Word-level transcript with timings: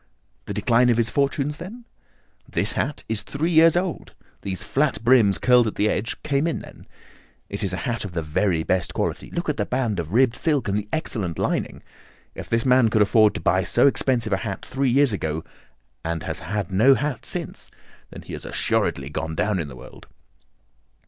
"The 0.45 0.53
decline 0.55 0.89
of 0.89 0.97
his 0.97 1.11
fortunes, 1.11 1.57
then?" 1.57 1.85
"This 2.49 2.71
hat 2.73 3.03
is 3.07 3.21
three 3.21 3.51
years 3.51 3.77
old. 3.77 4.15
These 4.41 4.63
flat 4.63 5.03
brims 5.03 5.37
curled 5.37 5.67
at 5.67 5.75
the 5.75 5.89
edge 5.89 6.19
came 6.23 6.47
in 6.47 6.57
then. 6.57 6.87
It 7.49 7.61
is 7.63 7.71
a 7.71 7.77
hat 7.85 8.03
of 8.03 8.13
the 8.13 8.23
very 8.23 8.63
best 8.63 8.95
quality. 8.95 9.29
Look 9.29 9.47
at 9.47 9.57
the 9.57 9.65
band 9.67 9.99
of 9.99 10.11
ribbed 10.11 10.37
silk 10.37 10.67
and 10.67 10.75
the 10.75 10.89
excellent 10.91 11.37
lining. 11.37 11.83
If 12.33 12.49
this 12.49 12.65
man 12.65 12.89
could 12.89 13.03
afford 13.03 13.35
to 13.35 13.41
buy 13.41 13.63
so 13.63 13.85
expensive 13.85 14.33
a 14.33 14.37
hat 14.37 14.65
three 14.65 14.89
years 14.89 15.13
ago, 15.13 15.43
and 16.03 16.23
has 16.23 16.39
had 16.39 16.71
no 16.71 16.95
hat 16.95 17.23
since, 17.23 17.69
then 18.09 18.23
he 18.23 18.33
has 18.33 18.43
assuredly 18.43 19.11
gone 19.11 19.35
down 19.35 19.59
in 19.59 19.67
the 19.67 19.75
world." 19.75 20.07